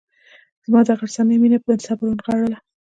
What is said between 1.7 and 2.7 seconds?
صبر ونغاړله.